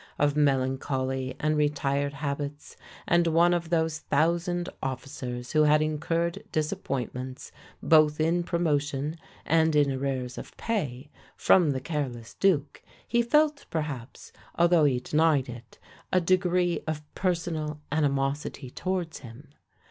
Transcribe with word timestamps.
Of 0.17 0.35
melancholy 0.35 1.35
and 1.39 1.55
retired 1.55 2.13
habits, 2.15 2.75
and 3.07 3.27
one 3.27 3.53
of 3.53 3.69
those 3.69 3.99
thousand 3.99 4.67
officers 4.81 5.51
who 5.51 5.65
had 5.65 5.79
incurred 5.83 6.43
disappointments, 6.51 7.51
both 7.83 8.19
in 8.19 8.41
promotion 8.41 9.17
and 9.45 9.75
in 9.75 9.91
arrears 9.91 10.39
of 10.39 10.57
pay, 10.57 11.11
from 11.35 11.69
the 11.69 11.79
careless 11.81 12.33
duke, 12.33 12.81
he 13.07 13.21
felt, 13.21 13.67
perhaps, 13.69 14.31
although 14.55 14.85
he 14.85 14.99
denied 14.99 15.47
it, 15.47 15.77
a 16.11 16.19
degree 16.19 16.79
of 16.87 17.03
personal 17.13 17.79
animosity 17.91 18.71
towards 18.71 19.19
him. 19.19 19.49